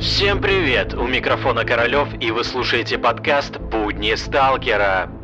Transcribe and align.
Всем 0.00 0.40
привет! 0.40 0.94
У 0.94 1.06
микрофона 1.06 1.66
Королёв, 1.66 2.08
и 2.22 2.30
вы 2.30 2.42
слушаете 2.42 2.96
подкаст 2.96 3.58
«Будни 3.58 4.14
Сталкера». 4.14 5.19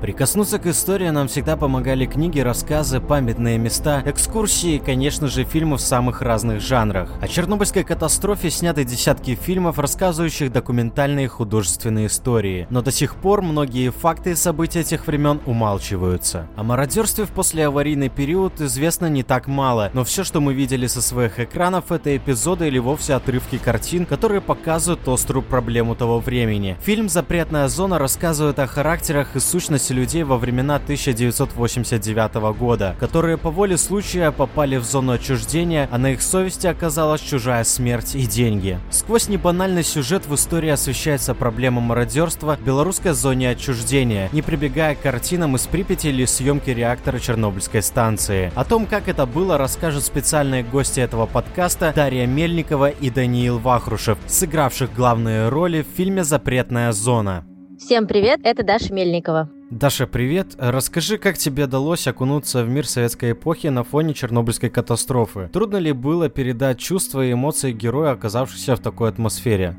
Прикоснуться 0.00 0.58
к 0.58 0.66
истории 0.66 1.10
нам 1.10 1.28
всегда 1.28 1.58
помогали 1.58 2.06
книги, 2.06 2.40
рассказы, 2.40 3.00
памятные 3.00 3.58
места, 3.58 4.02
экскурсии 4.06 4.76
и, 4.76 4.78
конечно 4.78 5.28
же, 5.28 5.44
фильмы 5.44 5.76
в 5.76 5.82
самых 5.82 6.22
разных 6.22 6.62
жанрах. 6.62 7.10
О 7.20 7.28
Чернобыльской 7.28 7.84
катастрофе 7.84 8.48
сняты 8.48 8.84
десятки 8.84 9.34
фильмов, 9.34 9.78
рассказывающих 9.78 10.52
документальные 10.52 11.28
художественные 11.28 12.06
истории. 12.06 12.66
Но 12.70 12.80
до 12.80 12.90
сих 12.90 13.14
пор 13.16 13.42
многие 13.42 13.90
факты 13.90 14.30
и 14.30 14.34
события 14.36 14.84
тех 14.84 15.06
времен 15.06 15.38
умалчиваются. 15.44 16.46
О 16.56 16.62
мародерстве 16.62 17.26
в 17.26 17.30
послеаварийный 17.32 18.08
период 18.08 18.58
известно 18.62 19.10
не 19.10 19.22
так 19.22 19.48
мало, 19.48 19.90
но 19.92 20.04
все, 20.04 20.24
что 20.24 20.40
мы 20.40 20.54
видели 20.54 20.86
со 20.86 21.02
своих 21.02 21.38
экранов, 21.38 21.92
это 21.92 22.16
эпизоды 22.16 22.68
или 22.68 22.78
вовсе 22.78 23.12
отрывки 23.12 23.58
картин, 23.58 24.06
которые 24.06 24.40
показывают 24.40 25.06
острую 25.06 25.42
проблему 25.42 25.94
того 25.94 26.20
времени. 26.20 26.78
Фильм 26.80 27.10
«Запретная 27.10 27.68
зона» 27.68 27.98
рассказывает 27.98 28.58
о 28.58 28.66
характерах 28.66 29.36
и 29.36 29.40
сущности 29.40 29.89
людей 29.90 30.22
во 30.22 30.36
времена 30.36 30.76
1989 30.76 32.34
года, 32.58 32.94
которые 32.98 33.36
по 33.36 33.50
воле 33.50 33.76
случая 33.76 34.30
попали 34.30 34.76
в 34.76 34.84
зону 34.84 35.12
отчуждения, 35.12 35.88
а 35.90 35.98
на 35.98 36.12
их 36.12 36.22
совести 36.22 36.66
оказалась 36.66 37.20
чужая 37.20 37.64
смерть 37.64 38.14
и 38.14 38.26
деньги. 38.26 38.78
Сквозь 38.90 39.28
небанальный 39.28 39.82
сюжет 39.82 40.26
в 40.26 40.34
истории 40.34 40.70
освещается 40.70 41.34
проблема 41.34 41.80
мародерства 41.80 42.56
в 42.56 42.64
белорусской 42.64 43.12
зоне 43.12 43.50
отчуждения, 43.50 44.28
не 44.32 44.42
прибегая 44.42 44.94
к 44.94 45.00
картинам 45.00 45.56
из 45.56 45.66
Припяти 45.66 46.08
или 46.08 46.24
съемки 46.24 46.70
реактора 46.70 47.18
Чернобыльской 47.18 47.82
станции. 47.82 48.52
О 48.54 48.64
том, 48.64 48.86
как 48.86 49.08
это 49.08 49.26
было, 49.26 49.58
расскажут 49.58 50.04
специальные 50.04 50.62
гости 50.62 51.00
этого 51.00 51.26
подкаста 51.26 51.92
Дарья 51.94 52.26
Мельникова 52.26 52.90
и 52.90 53.10
Даниил 53.10 53.58
Вахрушев, 53.58 54.18
сыгравших 54.26 54.94
главные 54.94 55.48
роли 55.48 55.82
в 55.82 55.96
фильме 55.96 56.24
«Запретная 56.24 56.92
зона». 56.92 57.44
Всем 57.78 58.06
привет, 58.06 58.40
это 58.44 58.62
Даша 58.62 58.92
Мельникова. 58.92 59.48
Даша, 59.70 60.08
привет. 60.08 60.56
Расскажи, 60.58 61.16
как 61.16 61.38
тебе 61.38 61.66
удалось 61.66 62.08
окунуться 62.08 62.64
в 62.64 62.68
мир 62.68 62.88
советской 62.88 63.32
эпохи 63.32 63.68
на 63.68 63.84
фоне 63.84 64.14
Чернобыльской 64.14 64.68
катастрофы? 64.68 65.48
Трудно 65.52 65.76
ли 65.76 65.92
было 65.92 66.28
передать 66.28 66.80
чувства 66.80 67.24
и 67.24 67.34
эмоции 67.34 67.70
героя, 67.70 68.10
оказавшихся 68.10 68.74
в 68.74 68.80
такой 68.80 69.10
атмосфере? 69.10 69.76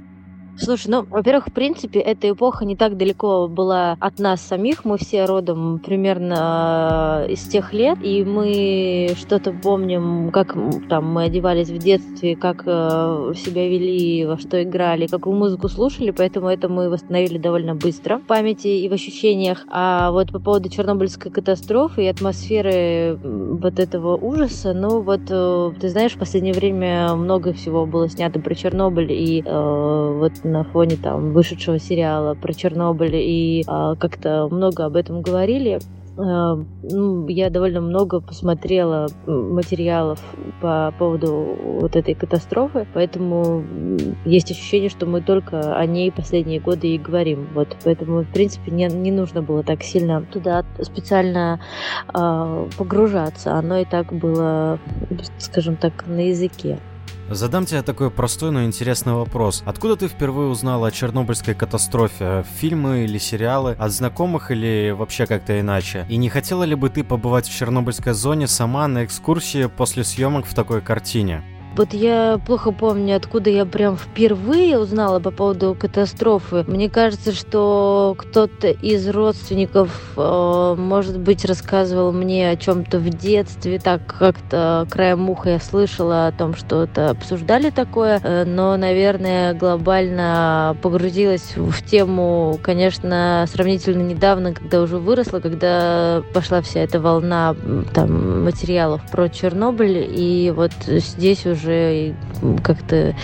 Слушай, 0.58 0.90
ну, 0.90 1.06
во-первых, 1.10 1.48
в 1.48 1.54
принципе, 1.54 2.00
эта 2.00 2.30
эпоха 2.30 2.66
не 2.66 2.76
так 2.76 2.98
далеко 2.98 3.48
была 3.48 3.96
от 4.00 4.20
нас 4.20 4.42
самих. 4.42 4.86
Мы 4.86 4.98
все 4.98 5.26
родом 5.26 5.80
примерно 5.80 7.26
э, 7.28 7.32
из 7.32 7.42
тех 7.48 7.74
лет, 7.74 7.98
и 8.04 8.24
мы 8.24 9.12
что-то 9.18 9.54
помним, 9.54 10.30
как 10.32 10.56
там 10.90 11.12
мы 11.12 11.24
одевались 11.24 11.70
в 11.70 11.78
детстве, 11.78 12.36
как 12.36 12.64
э, 12.66 13.34
себя 13.36 13.68
вели, 13.68 14.26
во 14.26 14.38
что 14.38 14.62
играли, 14.62 15.08
какую 15.08 15.36
музыку 15.36 15.70
слушали, 15.70 16.12
поэтому 16.12 16.50
это 16.50 16.70
мы 16.70 16.90
восстановили 16.90 17.38
довольно 17.38 17.74
быстро 17.74 18.18
в 18.18 18.24
памяти 18.24 18.68
и 18.68 18.90
в 18.90 18.94
ощущениях. 18.94 19.66
А 19.70 20.12
вот 20.12 20.32
по 20.32 20.40
поводу 20.40 20.70
Чернобыльской 20.70 21.32
катастрофы 21.32 22.04
и 22.04 22.08
атмосферы 22.08 23.18
вот 23.24 23.80
этого 23.80 24.16
ужаса, 24.18 24.74
ну 24.74 25.02
вот, 25.02 25.22
э, 25.30 25.72
ты 25.80 25.90
знаешь, 25.90 26.14
в 26.14 26.20
последнее 26.20 26.54
время 26.54 27.16
много 27.16 27.54
всего 27.54 27.86
было 27.86 28.10
снято 28.10 28.40
про 28.40 28.54
Чернобыль, 28.54 29.12
и 29.12 29.42
э, 29.44 30.18
вот 30.20 30.34
на 30.44 30.64
фоне 30.64 30.98
там 30.98 31.34
вышедшего 31.34 31.80
сериала 31.80 32.34
про 32.36 32.54
Чернобыль 32.54 33.16
и 33.16 33.64
а, 33.68 33.96
как-то 33.96 34.48
много 34.50 34.86
об 34.86 34.96
этом 34.96 35.22
говорили. 35.22 35.80
А, 36.18 36.60
ну, 36.84 37.28
я 37.28 37.50
довольно 37.50 37.82
много 37.82 38.20
посмотрела 38.20 39.08
материалов 39.26 40.20
по 40.62 40.94
поводу 41.00 41.58
вот 41.82 41.96
этой 41.96 42.14
катастрофы, 42.14 42.86
поэтому 42.94 43.64
есть 44.26 44.52
ощущение, 44.52 44.90
что 44.90 45.06
мы 45.06 45.22
только 45.22 45.76
о 45.76 45.86
ней 45.86 46.12
последние 46.12 46.60
годы 46.60 46.90
и 46.90 46.98
говорим. 46.98 47.48
Вот, 47.54 47.76
поэтому, 47.84 48.22
в 48.24 48.32
принципе, 48.32 48.72
не, 48.72 48.88
не 48.88 49.12
нужно 49.12 49.42
было 49.42 49.64
так 49.64 49.84
сильно 49.84 50.22
туда 50.22 50.66
специально 50.82 51.60
э, 52.14 52.70
погружаться. 52.78 53.54
Оно 53.54 53.78
и 53.78 53.86
так 53.86 54.12
было, 54.14 54.80
скажем 55.38 55.76
так, 55.76 56.06
на 56.08 56.28
языке. 56.28 56.80
Задам 57.30 57.66
тебе 57.66 57.82
такой 57.82 58.12
простой, 58.12 58.52
но 58.52 58.66
интересный 58.66 59.14
вопрос. 59.14 59.64
Откуда 59.66 59.96
ты 59.96 60.08
впервые 60.08 60.50
узнала 60.50 60.88
о 60.88 60.92
Чернобыльской 60.92 61.54
катастрофе? 61.54 62.44
Фильмы 62.58 63.06
или 63.06 63.18
сериалы? 63.18 63.76
От 63.80 63.92
знакомых 63.92 64.52
или 64.52 64.92
вообще 64.92 65.26
как-то 65.26 65.60
иначе? 65.60 66.06
И 66.10 66.18
не 66.18 66.30
хотела 66.30 66.64
ли 66.64 66.76
бы 66.76 66.90
ты 66.90 67.04
побывать 67.04 67.48
в 67.48 67.58
Чернобыльской 67.58 68.14
зоне 68.14 68.48
сама 68.48 68.88
на 68.88 69.06
экскурсии 69.06 69.68
после 69.68 70.04
съемок 70.04 70.46
в 70.46 70.54
такой 70.54 70.82
картине? 70.82 71.44
Вот 71.76 71.94
я 71.94 72.38
плохо 72.46 72.72
помню, 72.74 73.16
откуда 73.16 73.50
я 73.50 73.66
прям 73.66 73.96
впервые 73.96 74.78
узнала 74.78 75.20
по 75.22 75.32
поводу 75.32 75.74
катастрофы. 75.80 76.66
Мне 76.68 76.90
кажется, 76.90 77.32
что 77.32 78.14
кто-то 78.18 78.68
из 78.68 79.08
родственников, 79.08 79.90
э, 80.18 80.76
может 80.78 81.18
быть, 81.18 81.46
рассказывал 81.46 82.12
мне 82.12 82.50
о 82.50 82.58
чем-то 82.58 83.00
в 83.00 83.10
детстве. 83.10 83.80
Так 83.80 84.02
как-то 84.06 84.86
краем 84.90 85.30
уха 85.30 85.52
я 85.52 85.60
слышала 85.60 86.28
о 86.28 86.34
том, 86.34 86.56
что 86.56 86.84
это 86.84 87.10
обсуждали 87.12 87.70
такое. 87.70 88.20
Э, 88.22 88.44
но, 88.44 88.76
наверное, 88.76 89.54
глобально 89.54 90.76
погрузилась 90.82 91.56
в 91.56 91.86
тему, 91.86 92.60
конечно, 92.62 93.46
сравнительно 93.50 94.02
недавно, 94.02 94.54
когда 94.54 94.82
уже 94.82 94.98
выросла, 94.98 95.40
когда 95.40 96.22
пошла 96.34 96.62
вся 96.62 96.82
эта 96.82 97.00
волна 97.00 97.56
там 97.94 98.44
материалов 98.44 99.02
про 99.10 99.30
Чернобыль. 99.30 100.06
И 100.14 100.52
вот 100.54 100.74
здесь 100.86 101.46
уже 101.46 101.61
уже 101.62 102.16
как-то 102.64 103.16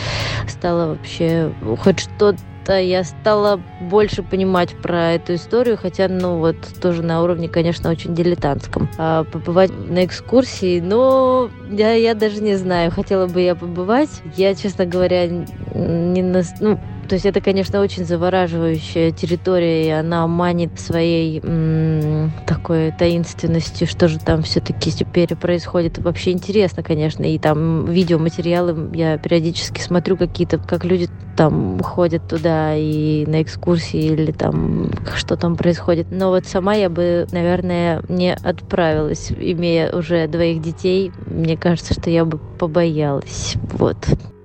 стало 0.47 0.89
вообще 0.89 1.51
хоть 1.83 1.99
что-то 1.99 2.41
я 2.75 3.03
стала 3.03 3.61
больше 3.81 4.23
понимать 4.23 4.75
про 4.81 5.13
эту 5.13 5.35
историю, 5.35 5.77
хотя, 5.77 6.09
ну, 6.09 6.39
вот 6.39 6.57
тоже 6.81 7.01
на 7.01 7.23
уровне, 7.23 7.47
конечно, 7.47 7.89
очень 7.89 8.13
дилетантском. 8.13 8.89
А 8.97 9.23
побывать 9.23 9.71
на 9.89 10.03
экскурсии, 10.03 10.81
но 10.81 11.49
я, 11.71 11.93
я 11.93 12.13
даже 12.13 12.41
не 12.41 12.55
знаю, 12.55 12.91
хотела 12.91 13.27
бы 13.27 13.41
я 13.41 13.55
побывать. 13.55 14.09
Я, 14.35 14.53
честно 14.53 14.85
говоря, 14.85 15.27
не 15.27 16.21
на... 16.21 16.43
Ну, 16.59 16.77
то 17.07 17.15
есть 17.15 17.25
это, 17.25 17.41
конечно, 17.41 17.81
очень 17.81 18.05
завораживающая 18.05 19.11
территория, 19.11 19.87
и 19.87 19.89
она 19.89 20.27
манит 20.27 20.79
своей 20.79 21.41
такой 22.45 22.91
таинственностью, 22.91 23.87
что 23.87 24.07
же 24.07 24.19
там 24.19 24.43
все-таки 24.43 24.91
теперь 24.91 25.35
происходит. 25.35 25.97
Вообще 25.97 26.31
интересно, 26.31 26.83
конечно, 26.83 27.23
и 27.23 27.39
там 27.39 27.85
видеоматериалы 27.85 28.89
я 28.93 29.17
периодически 29.17 29.81
смотрю 29.81 30.17
какие-то, 30.17 30.57
как 30.57 30.85
люди 30.85 31.09
там 31.35 31.79
ходят 31.81 32.27
туда 32.27 32.75
и 32.75 33.25
на 33.27 33.41
экскурсии 33.43 33.99
или 33.99 34.31
там 34.31 34.91
что 35.15 35.37
там 35.37 35.55
происходит. 35.55 36.07
Но 36.11 36.29
вот 36.29 36.45
сама 36.45 36.73
я 36.73 36.89
бы, 36.89 37.27
наверное, 37.31 38.03
не 38.09 38.33
отправилась, 38.33 39.31
имея 39.31 39.91
уже 39.95 40.27
двоих 40.27 40.61
детей. 40.61 41.11
Мне 41.25 41.55
кажется, 41.57 41.93
что 41.93 42.09
я 42.09 42.25
бы 42.25 42.37
побоялась. 42.37 43.55
Вот. 43.73 43.97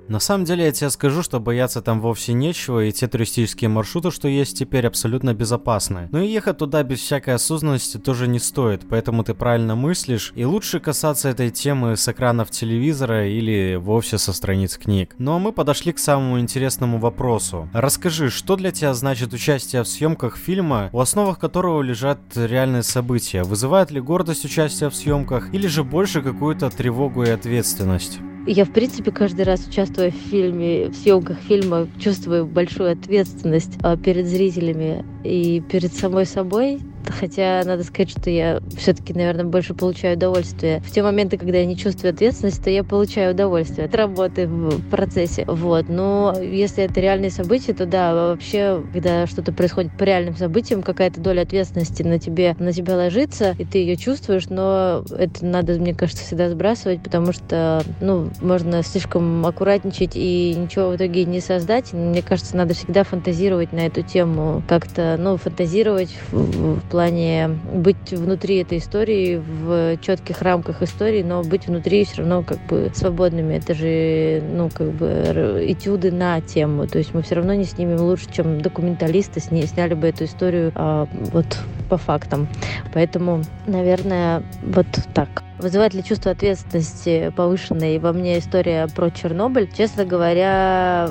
На 0.09 0.21
самом 0.21 0.45
деле 0.45 0.65
я 0.65 0.73
тебе 0.73 0.91
скажу, 0.91 1.23
что 1.23 1.41
бояться 1.41 1.81
там 1.81 2.01
вовсе 2.01 2.33
нечего, 2.33 2.85
и 2.85 2.93
те 2.93 3.09
туристические 3.09 3.69
маршруты, 3.69 4.11
что 4.11 4.29
есть 4.29 4.59
теперь, 4.59 4.87
абсолютно 4.87 5.35
безопасны. 5.35 6.09
Но 6.11 6.21
и 6.21 6.29
ехать 6.29 6.59
туда 6.59 6.83
без 6.83 7.01
всякой 7.01 7.35
осознанности 7.35 7.99
тоже 7.99 8.27
не 8.27 8.39
стоит, 8.39 8.83
поэтому 8.89 9.25
ты 9.25 9.35
правильно 9.35 9.75
мыслишь, 9.75 10.33
и 10.35 10.45
лучше 10.45 10.81
касаться 10.81 11.29
этой 11.29 11.51
темы 11.51 11.97
с 11.97 12.09
экранов 12.09 12.51
телевизора 12.51 13.29
или 13.29 13.77
вовсе 13.77 14.19
со 14.19 14.33
страниц 14.33 14.77
книг. 14.77 15.15
Ну 15.19 15.35
а 15.35 15.39
мы 15.39 15.53
подошли 15.53 15.93
к 15.93 15.99
самому 15.99 16.41
интересному 16.41 16.99
вопросу. 16.99 17.69
Расскажи, 17.73 18.31
что 18.31 18.57
для 18.57 18.73
тебя 18.73 18.95
значит 18.95 19.33
участие 19.33 19.83
в 19.83 19.89
съемках 19.89 20.37
фильма, 20.37 20.91
у 20.93 21.01
основах 21.01 21.39
которого 21.39 21.83
лежат 21.83 22.19
реальные 22.35 22.83
события? 22.83 23.43
Вызывает 23.45 23.91
ли 23.91 24.01
гордость 24.01 24.45
участия 24.45 24.91
в 24.91 24.95
съемках, 24.95 25.53
или 25.55 25.67
же 25.67 25.85
больше 25.85 26.23
какую-то 26.23 26.71
тревогу 26.71 27.23
и 27.25 27.31
ответственность? 27.31 28.21
Я, 28.47 28.65
в 28.65 28.73
принципе, 28.73 29.13
каждый 29.13 29.45
раз 29.45 29.69
участвуя 29.69 30.11
в 30.11 30.15
фильме, 30.15 30.89
в 30.89 30.95
съемках 30.95 31.39
фильма, 31.39 31.87
чувствую 32.01 32.45
большую 32.45 32.91
ответственность 32.91 33.79
а, 33.83 33.97
перед 33.97 34.27
зрителями 34.27 35.05
и 35.25 35.61
перед 35.61 35.93
самой 35.93 36.27
собой. 36.27 36.81
Хотя 37.19 37.63
надо 37.65 37.83
сказать, 37.83 38.11
что 38.11 38.31
я 38.31 38.61
все-таки, 38.77 39.13
наверное, 39.13 39.45
больше 39.45 39.75
получаю 39.75 40.17
удовольствие. 40.17 40.81
В 40.81 40.91
те 40.91 41.03
моменты, 41.03 41.37
когда 41.37 41.59
я 41.59 41.67
не 41.67 41.77
чувствую 41.77 42.13
ответственности, 42.13 42.63
то 42.63 42.71
я 42.71 42.85
получаю 42.85 43.33
удовольствие 43.35 43.87
от 43.87 43.95
работы 43.95 44.47
в 44.47 44.89
процессе. 44.89 45.45
Вот. 45.47 45.89
Но 45.89 46.35
если 46.41 46.85
это 46.85 47.01
реальные 47.01 47.31
события, 47.31 47.73
то 47.73 47.87
да, 47.87 48.15
вообще, 48.15 48.83
когда 48.93 49.27
что-то 49.27 49.53
происходит 49.53 49.97
по 49.99 50.05
реальным 50.05 50.37
событиям, 50.37 50.83
какая-то 50.83 51.21
доля 51.21 51.43
ответственности 51.43 52.03
на 52.03 52.19
тебе, 52.19 52.55
на 52.59 52.73
тебя 52.73 52.97
ложится, 52.97 53.57
и 53.59 53.65
ты 53.65 53.79
ее 53.79 53.97
чувствуешь, 53.97 54.49
но 54.49 55.05
это 55.19 55.45
надо, 55.45 55.75
мне 55.75 55.95
кажется, 55.95 56.25
всегда 56.25 56.51
сбрасывать, 56.51 57.03
потому 57.03 57.33
что, 57.33 57.83
ну, 58.01 58.29
можно 58.41 58.83
слишком 58.83 59.45
аккуратничать 59.45 60.13
и 60.15 60.55
ничего 60.57 60.91
в 60.91 60.97
итоге 60.97 61.25
не 61.25 61.41
создать. 61.41 61.93
Мне 61.93 62.23
кажется, 62.23 62.57
надо 62.57 62.75
всегда 62.75 63.03
фантазировать 63.03 63.73
на 63.73 63.81
эту 63.81 64.03
тему, 64.03 64.63
как-то 64.69 65.12
ну, 65.19 65.37
фантазировать 65.37 66.15
в, 66.31 66.77
в 66.77 66.81
плане 66.91 67.59
быть 67.73 68.11
внутри 68.11 68.57
этой 68.57 68.79
истории, 68.79 69.37
в 69.37 69.99
четких 69.99 70.43
рамках 70.43 70.83
истории, 70.83 71.23
но 71.23 71.43
быть 71.43 71.67
внутри 71.67 72.05
все 72.05 72.19
равно 72.19 72.43
как 72.43 72.59
бы 72.67 72.91
свободными. 72.95 73.55
Это 73.55 73.75
же, 73.75 74.43
ну, 74.55 74.71
как 74.71 74.91
бы 74.93 75.65
этюды 75.67 76.13
на 76.13 76.41
тему. 76.41 76.87
То 76.87 76.99
есть 76.99 77.15
мы 77.15 77.23
все 77.23 77.37
равно 77.37 77.55
не 77.55 77.65
снимем 77.65 78.01
лучше, 78.01 78.33
чем 78.33 78.61
документалисты 78.61 79.41
сни, 79.41 79.65
сняли 79.67 79.95
бы 79.95 80.09
эту 80.09 80.25
историю 80.25 80.73
а, 80.75 81.09
вот 81.33 81.59
по 81.89 81.97
фактам. 81.97 82.49
Поэтому, 82.93 83.43
наверное, 83.67 84.43
вот 84.63 84.87
так. 85.15 85.43
Вызывает 85.63 85.95
ли 85.95 86.03
чувство 86.03 86.33
ответственности 86.33 87.33
повышенной 87.37 88.01
во 88.01 88.13
мне 88.13 88.41
история 88.41 88.89
про 88.89 89.11
Чернобыль? 89.11 89.71
Честно 89.73 90.05
говоря, 90.05 91.11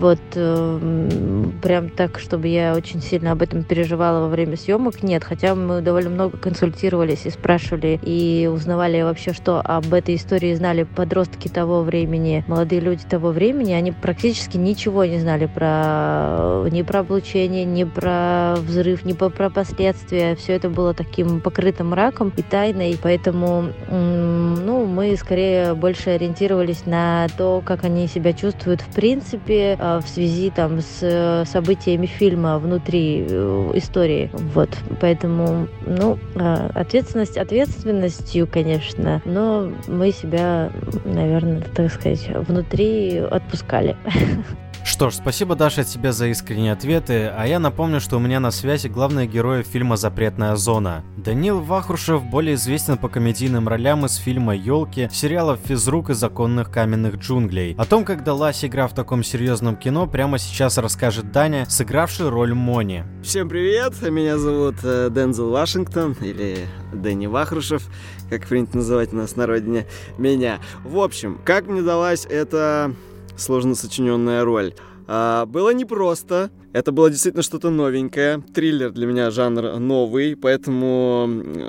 вот 0.00 0.18
э, 0.34 1.50
прям 1.62 1.88
так, 1.88 2.18
чтобы 2.18 2.48
я 2.48 2.74
очень 2.74 3.00
сильно 3.00 3.30
об 3.30 3.42
этом 3.42 3.62
переживала 3.62 4.22
во 4.22 4.28
время 4.28 4.56
съемок, 4.56 5.04
нет. 5.04 5.22
Хотя 5.22 5.54
мы 5.54 5.82
довольно 5.82 6.10
много 6.10 6.36
консультировались 6.36 7.26
и 7.26 7.30
спрашивали, 7.30 8.00
и 8.02 8.50
узнавали 8.52 9.00
вообще, 9.02 9.32
что 9.32 9.60
об 9.60 9.94
этой 9.94 10.16
истории 10.16 10.52
знали 10.54 10.82
подростки 10.82 11.46
того 11.46 11.82
времени, 11.82 12.44
молодые 12.48 12.80
люди 12.80 13.04
того 13.08 13.30
времени. 13.30 13.72
Они 13.72 13.92
практически 13.92 14.56
ничего 14.56 15.04
не 15.04 15.20
знали 15.20 15.46
про 15.46 16.66
ни 16.70 16.82
про 16.82 17.00
облучение, 17.00 17.64
ни 17.64 17.84
про 17.84 18.56
взрыв, 18.56 19.04
ни 19.04 19.12
про, 19.12 19.30
про 19.30 19.48
последствия. 19.48 20.34
Все 20.34 20.54
это 20.54 20.68
было 20.68 20.92
таким 20.92 21.40
покрытым 21.40 21.90
мраком 21.90 22.32
и 22.36 22.42
тайной, 22.42 22.98
поэтому 23.00 23.68
ну, 23.92 24.86
мы 24.86 25.14
скорее 25.16 25.74
больше 25.74 26.10
ориентировались 26.10 26.86
на 26.86 27.26
то, 27.36 27.62
как 27.64 27.84
они 27.84 28.06
себя 28.06 28.32
чувствуют 28.32 28.80
в 28.80 28.94
принципе 28.94 29.76
а, 29.78 30.00
в 30.00 30.08
связи 30.08 30.50
там 30.50 30.80
с 30.80 30.98
э, 31.02 31.44
событиями 31.44 32.06
фильма 32.06 32.58
внутри 32.58 33.26
э, 33.28 33.70
истории. 33.74 34.30
Вот, 34.54 34.70
поэтому, 35.00 35.68
ну, 35.86 36.18
а, 36.36 36.70
ответственность 36.74 37.36
ответственностью, 37.36 38.46
конечно, 38.46 39.20
но 39.24 39.70
мы 39.86 40.12
себя, 40.12 40.72
наверное, 41.04 41.60
так 41.60 41.92
сказать, 41.92 42.28
внутри 42.48 43.18
отпускали. 43.18 43.96
Что 45.02 45.10
ж, 45.10 45.14
спасибо, 45.14 45.56
Даша, 45.56 45.82
тебе 45.82 46.12
за 46.12 46.28
искренние 46.28 46.74
ответы, 46.74 47.26
а 47.26 47.44
я 47.44 47.58
напомню, 47.58 48.00
что 48.00 48.18
у 48.18 48.20
меня 48.20 48.38
на 48.38 48.52
связи 48.52 48.86
главные 48.86 49.26
герои 49.26 49.64
фильма 49.64 49.96
«Запретная 49.96 50.54
зона». 50.54 51.04
Данил 51.16 51.58
Вахрушев 51.58 52.22
более 52.22 52.54
известен 52.54 52.96
по 52.96 53.08
комедийным 53.08 53.66
ролям 53.66 54.06
из 54.06 54.14
фильма 54.14 54.54
«Елки», 54.54 55.08
сериалов 55.10 55.58
«Физрук» 55.64 56.10
и 56.10 56.14
«Законных 56.14 56.70
каменных 56.70 57.16
джунглей». 57.16 57.74
О 57.76 57.84
том, 57.84 58.04
как 58.04 58.22
далась 58.22 58.64
игра 58.64 58.86
в 58.86 58.94
таком 58.94 59.24
серьезном 59.24 59.74
кино, 59.74 60.06
прямо 60.06 60.38
сейчас 60.38 60.78
расскажет 60.78 61.32
Даня, 61.32 61.66
сыгравший 61.68 62.28
роль 62.28 62.54
Мони. 62.54 63.04
Всем 63.24 63.48
привет, 63.48 64.00
меня 64.02 64.38
зовут 64.38 64.76
э, 64.84 65.10
Дензел 65.10 65.50
Вашингтон, 65.50 66.16
или 66.20 66.68
Дэнни 66.92 67.26
Вахрушев, 67.26 67.82
как 68.30 68.46
принято 68.46 68.76
называть 68.76 69.12
у 69.12 69.16
нас 69.16 69.34
на 69.34 69.48
родине 69.48 69.84
меня. 70.16 70.60
В 70.84 71.00
общем, 71.00 71.40
как 71.44 71.66
мне 71.66 71.82
далась 71.82 72.24
эта 72.24 72.94
сложно 73.36 73.74
сочиненная 73.74 74.44
роль. 74.44 74.74
А, 75.06 75.46
было 75.46 75.72
непросто, 75.72 76.50
это 76.72 76.90
было 76.90 77.10
действительно 77.10 77.42
что-то 77.42 77.70
новенькое. 77.70 78.42
Триллер 78.54 78.90
для 78.90 79.06
меня 79.06 79.30
жанр 79.30 79.78
новый, 79.78 80.36
поэтому 80.36 81.28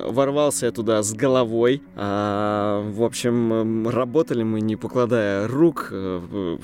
ворвался 0.10 0.68
я 0.68 0.72
туда 0.72 1.04
с 1.04 1.14
головой. 1.14 1.82
А, 1.96 2.82
в 2.92 3.04
общем, 3.04 3.88
работали 3.90 4.44
мы 4.44 4.62
не 4.62 4.76
покладая 4.76 5.48
рук. 5.48 5.90
Э, 5.92 6.58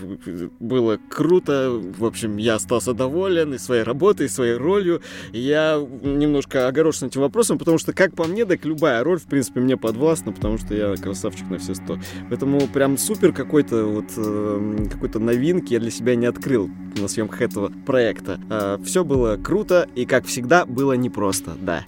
было 0.60 1.00
круто. 1.10 1.70
В 1.72 2.06
общем, 2.06 2.38
я 2.38 2.56
остался 2.56 2.94
доволен 2.94 3.54
и 3.54 3.58
своей 3.58 3.84
работой, 3.84 4.28
и 4.28 4.30
своей 4.30 4.56
ролью. 4.56 5.02
Я 5.34 5.78
немножко 6.02 6.68
огорошен 6.68 7.10
этим 7.10 7.22
вопросом, 7.22 7.58
потому 7.58 7.78
что, 7.78 7.92
как 7.92 8.16
по 8.16 8.24
мне, 8.24 8.46
так 8.46 8.64
любая 8.64 9.04
роль, 9.04 9.20
в 9.20 9.26
принципе, 9.26 9.60
мне 9.60 9.76
подвластна, 9.76 10.32
потому 10.32 10.58
что 10.58 10.74
я 10.74 10.96
красавчик 10.96 11.50
на 11.50 11.58
все 11.58 11.76
сто. 11.76 11.98
Поэтому 12.30 12.60
прям 12.68 12.98
супер 12.98 13.34
какой-то 13.34 13.86
вот 13.86 14.06
э, 14.16 14.88
какой-то 14.92 15.20
новинки 15.20 15.74
я 15.74 15.80
для 15.80 15.92
себя 15.92 16.16
не 16.16 16.26
открыл 16.26 16.59
на 16.68 17.08
съемках 17.08 17.42
этого 17.42 17.72
проекта. 17.86 18.40
Э, 18.50 18.78
все 18.84 19.04
было 19.04 19.38
круто 19.38 19.88
и, 19.96 20.06
как 20.06 20.26
всегда, 20.26 20.66
было 20.66 20.94
непросто, 20.94 21.52
да. 21.60 21.86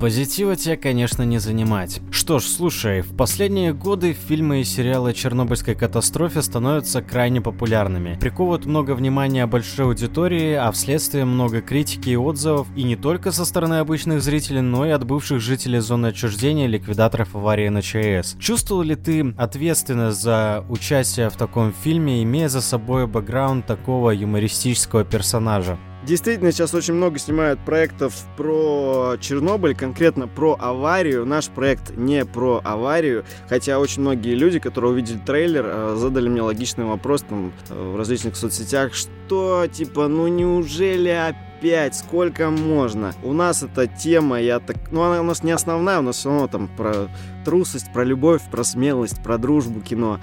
Позитива 0.00 0.56
тебя, 0.56 0.78
конечно, 0.78 1.24
не 1.24 1.36
занимать. 1.36 2.00
Что 2.10 2.38
ж, 2.38 2.44
слушай, 2.44 3.02
в 3.02 3.14
последние 3.14 3.74
годы 3.74 4.14
фильмы 4.14 4.62
и 4.62 4.64
сериалы 4.64 5.10
о 5.10 5.12
Чернобыльской 5.12 5.74
катастрофе 5.74 6.40
становятся 6.40 7.02
крайне 7.02 7.42
популярными. 7.42 8.16
Приковывают 8.18 8.64
много 8.64 8.92
внимания 8.92 9.46
большой 9.46 9.84
аудитории, 9.84 10.54
а 10.54 10.72
вследствие 10.72 11.26
много 11.26 11.60
критики 11.60 12.08
и 12.08 12.16
отзывов, 12.16 12.66
и 12.74 12.82
не 12.82 12.96
только 12.96 13.30
со 13.30 13.44
стороны 13.44 13.74
обычных 13.74 14.22
зрителей, 14.22 14.62
но 14.62 14.86
и 14.86 14.90
от 14.90 15.04
бывших 15.04 15.42
жителей 15.42 15.80
зоны 15.80 16.06
отчуждения 16.06 16.66
ликвидаторов 16.66 17.36
аварии 17.36 17.68
на 17.68 17.82
ЧАЭС. 17.82 18.36
Чувствовал 18.40 18.80
ли 18.80 18.96
ты 18.96 19.34
ответственность 19.36 20.22
за 20.22 20.64
участие 20.70 21.28
в 21.28 21.36
таком 21.36 21.74
фильме, 21.74 22.22
имея 22.22 22.48
за 22.48 22.62
собой 22.62 23.06
бэкграунд 23.06 23.66
такого 23.66 24.12
юмористического 24.12 25.04
персонажа? 25.04 25.78
Действительно, 26.02 26.50
сейчас 26.50 26.72
очень 26.72 26.94
много 26.94 27.18
снимают 27.18 27.60
проектов 27.60 28.14
про 28.36 29.16
Чернобыль, 29.20 29.76
конкретно 29.76 30.26
про 30.28 30.56
аварию. 30.58 31.26
Наш 31.26 31.48
проект 31.48 31.94
не 31.94 32.24
про 32.24 32.62
аварию, 32.64 33.24
хотя 33.48 33.78
очень 33.78 34.00
многие 34.00 34.34
люди, 34.34 34.58
которые 34.58 34.92
увидели 34.92 35.18
трейлер, 35.18 35.64
э, 35.66 35.96
задали 35.98 36.28
мне 36.30 36.40
логичный 36.40 36.86
вопрос 36.86 37.22
там 37.28 37.52
э, 37.68 37.92
в 37.92 37.96
различных 37.96 38.36
соцсетях, 38.36 38.94
что 38.94 39.66
типа, 39.70 40.08
ну 40.08 40.26
неужели 40.28 41.10
опять, 41.10 41.94
сколько 41.94 42.48
можно? 42.48 43.12
У 43.22 43.34
нас 43.34 43.62
эта 43.62 43.86
тема, 43.86 44.40
я 44.40 44.58
так, 44.58 44.76
ну 44.90 45.02
она 45.02 45.20
у 45.20 45.24
нас 45.24 45.42
не 45.42 45.52
основная, 45.52 45.98
у 45.98 46.02
нас 46.02 46.16
все 46.16 46.30
равно 46.30 46.48
там 46.48 46.68
про 46.68 47.08
трусость, 47.44 47.92
про 47.92 48.04
любовь, 48.04 48.40
про 48.50 48.64
смелость, 48.64 49.22
про 49.22 49.36
дружбу 49.36 49.80
кино 49.80 50.18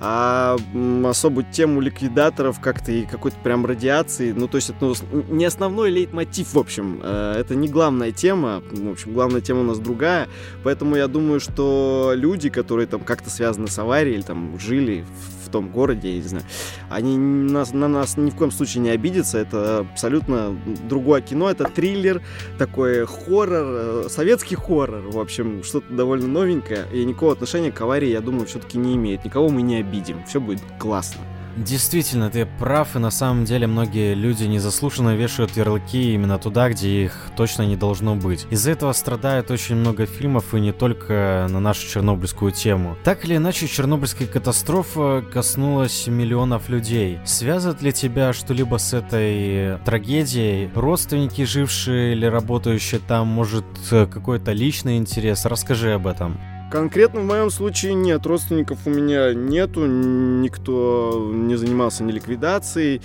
а 0.00 0.56
особую 1.04 1.46
тему 1.50 1.80
ликвидаторов 1.80 2.60
как-то 2.60 2.92
и 2.92 3.04
какой-то 3.04 3.36
прям 3.42 3.66
радиации, 3.66 4.32
ну, 4.32 4.46
то 4.46 4.56
есть 4.56 4.70
это 4.70 4.92
ну, 5.12 5.24
не 5.28 5.44
основной 5.44 5.90
лейтмотив, 5.90 6.54
в 6.54 6.58
общем, 6.58 7.00
э, 7.02 7.34
это 7.38 7.54
не 7.54 7.68
главная 7.68 8.12
тема, 8.12 8.62
в 8.70 8.90
общем, 8.90 9.12
главная 9.12 9.40
тема 9.40 9.60
у 9.60 9.64
нас 9.64 9.78
другая, 9.78 10.28
поэтому 10.62 10.96
я 10.96 11.08
думаю, 11.08 11.40
что 11.40 12.12
люди, 12.14 12.48
которые 12.48 12.86
там 12.86 13.00
как-то 13.00 13.30
связаны 13.30 13.68
с 13.68 13.78
аварией 13.78 14.16
или 14.16 14.22
там 14.22 14.58
жили 14.58 15.04
в 15.04 15.37
в 15.48 15.50
том 15.50 15.70
городе, 15.70 16.10
я 16.10 16.22
не 16.22 16.28
знаю, 16.28 16.44
они 16.90 17.16
нас, 17.16 17.72
на 17.72 17.88
нас 17.88 18.16
ни 18.16 18.30
в 18.30 18.36
коем 18.36 18.50
случае 18.50 18.82
не 18.82 18.90
обидятся. 18.90 19.38
Это 19.38 19.80
абсолютно 19.80 20.56
другое 20.88 21.20
кино. 21.20 21.50
Это 21.50 21.64
триллер, 21.64 22.22
такой 22.58 23.06
хоррор, 23.06 23.50
э, 23.50 24.06
советский 24.08 24.54
хоррор. 24.54 25.08
В 25.10 25.18
общем, 25.18 25.62
что-то 25.64 25.92
довольно 25.92 26.28
новенькое. 26.28 26.86
И 26.92 27.04
никакого 27.04 27.32
отношения 27.32 27.72
к 27.72 27.80
аварии, 27.80 28.08
я 28.08 28.20
думаю, 28.20 28.46
все-таки 28.46 28.78
не 28.78 28.94
имеет. 28.96 29.24
Никого 29.24 29.48
мы 29.48 29.62
не 29.62 29.76
обидим. 29.76 30.24
Все 30.24 30.40
будет 30.40 30.62
классно. 30.78 31.22
Действительно, 31.64 32.30
ты 32.30 32.46
прав, 32.46 32.94
и 32.94 33.00
на 33.00 33.10
самом 33.10 33.44
деле 33.44 33.66
многие 33.66 34.14
люди 34.14 34.44
незаслуженно 34.44 35.16
вешают 35.16 35.56
ярлыки 35.56 36.14
именно 36.14 36.38
туда, 36.38 36.70
где 36.70 37.04
их 37.04 37.30
точно 37.36 37.62
не 37.62 37.76
должно 37.76 38.14
быть. 38.14 38.46
Из-за 38.50 38.70
этого 38.70 38.92
страдает 38.92 39.50
очень 39.50 39.74
много 39.74 40.06
фильмов, 40.06 40.54
и 40.54 40.60
не 40.60 40.72
только 40.72 41.48
на 41.50 41.58
нашу 41.58 41.88
чернобыльскую 41.88 42.52
тему. 42.52 42.96
Так 43.02 43.24
или 43.24 43.36
иначе, 43.36 43.66
чернобыльская 43.66 44.28
катастрофа 44.28 45.24
коснулась 45.32 46.06
миллионов 46.06 46.68
людей. 46.68 47.18
Связывает 47.24 47.82
ли 47.82 47.92
тебя 47.92 48.32
что-либо 48.32 48.76
с 48.76 48.94
этой 48.94 49.78
трагедией? 49.84 50.70
Родственники, 50.76 51.44
жившие 51.44 52.12
или 52.12 52.26
работающие 52.26 53.00
там, 53.00 53.26
может, 53.26 53.64
какой-то 53.90 54.52
личный 54.52 54.96
интерес? 54.96 55.44
Расскажи 55.44 55.92
об 55.92 56.06
этом. 56.06 56.38
Конкретно 56.70 57.20
в 57.20 57.24
моем 57.24 57.48
случае 57.48 57.94
нет, 57.94 58.26
родственников 58.26 58.86
у 58.86 58.90
меня 58.90 59.32
нету, 59.32 59.86
никто 59.86 61.30
не 61.32 61.56
занимался 61.56 62.04
ни 62.04 62.12
ликвидацией. 62.12 63.00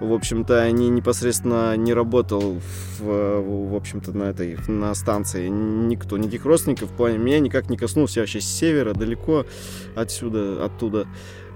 В 0.00 0.12
общем-то, 0.12 0.60
они 0.60 0.88
непосредственно 0.88 1.76
не 1.76 1.94
работал 1.94 2.60
в, 2.98 3.40
в 3.70 3.74
общем-то, 3.76 4.12
на 4.12 4.24
этой, 4.24 4.58
на 4.66 4.92
станции. 4.94 5.48
Никто, 5.48 6.18
никаких 6.18 6.44
родственников 6.44 6.90
в 6.90 6.96
плане 6.96 7.18
меня 7.18 7.38
никак 7.38 7.70
не 7.70 7.76
коснулся. 7.76 8.18
Я 8.18 8.22
вообще 8.24 8.40
с 8.40 8.44
севера, 8.44 8.92
далеко 8.92 9.46
отсюда, 9.94 10.64
оттуда. 10.64 11.06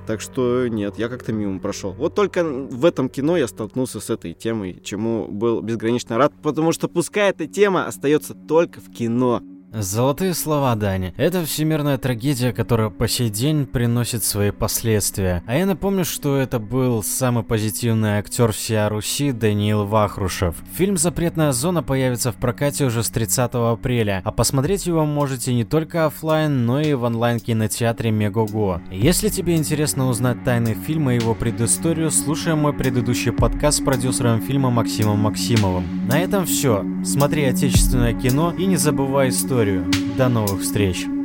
Так 0.07 0.21
что 0.21 0.69
нет, 0.69 0.99
я 0.99 1.09
как-то 1.09 1.33
мимо 1.33 1.59
прошел. 1.59 1.93
Вот 1.93 2.15
только 2.15 2.45
в 2.45 2.85
этом 2.85 3.09
кино 3.09 3.37
я 3.37 3.47
столкнулся 3.49 4.01
с 4.01 4.09
этой 4.09 4.35
темой, 4.35 4.81
чему 4.83 5.27
был 5.29 5.61
безгранично 5.61 6.17
рад, 6.17 6.33
потому 6.43 6.73
что 6.73 6.89
пускай 6.89 7.31
эта 7.31 7.47
тема 7.47 7.87
остается 7.87 8.35
только 8.35 8.81
в 8.81 8.91
кино. 8.91 9.43
Золотые 9.73 10.35
слова, 10.35 10.75
Дани. 10.75 11.15
Это 11.17 11.45
всемирная 11.45 11.97
трагедия, 11.97 12.53
которая 12.53 12.91
по 12.91 13.07
сей 13.07 13.31
день 13.31 13.67
приносит 13.67 14.25
свои 14.25 14.51
последствия. 14.51 15.45
А 15.47 15.57
я 15.57 15.65
напомню, 15.65 16.05
что 16.05 16.37
это 16.37 16.59
был 16.59 17.05
самый 17.05 17.45
позитивный 17.45 18.19
актер 18.19 18.51
всея 18.51 18.89
Руси 18.89 19.31
Даниил 19.31 19.85
Вахрушев. 19.85 20.57
Фильм 20.77 20.97
«Запретная 20.97 21.53
зона» 21.53 21.85
появится 21.85 22.33
в 22.33 22.35
прокате 22.35 22.85
уже 22.85 23.05
с 23.05 23.11
30 23.11 23.51
апреля, 23.55 24.23
а 24.25 24.33
посмотреть 24.33 24.87
его 24.87 25.05
можете 25.05 25.55
не 25.55 25.63
только 25.63 26.07
офлайн, 26.07 26.67
но 26.67 26.81
и 26.81 26.93
в 26.95 27.05
онлайн-кинотеатре 27.05 28.11
Мегого. 28.11 28.83
Если 28.91 29.29
тебе 29.29 29.55
интересно 29.55 30.09
узнать 30.09 30.43
тайны 30.43 30.75
фильма 30.75 31.15
и 31.15 31.21
его 31.21 31.37
предысторию, 31.37 32.11
слушай 32.11 32.57
мой 32.57 32.73
предыдущий 32.73 33.31
подкаст 33.31 33.79
с 33.79 33.85
продюсером 33.85 34.43
фильма 34.43 34.71
Максимом 34.71 35.21
Максимовым. 35.21 36.09
На 36.09 36.19
этом 36.19 36.45
все. 36.45 36.85
Смотри 37.05 37.45
отечественное 37.45 38.15
кино 38.15 38.53
и 38.59 38.67
не 38.67 38.77
забывай 38.77 39.29
историю 39.29 39.60
историю. 39.61 39.85
До 40.17 40.29
новых 40.29 40.63
встреч! 40.63 41.20